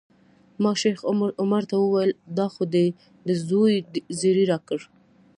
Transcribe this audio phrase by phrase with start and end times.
[0.61, 0.99] ما شیخ
[1.41, 2.85] عمر ته وویل دا خو دې
[3.27, 3.75] د زوی
[4.19, 4.79] زیری راکړ.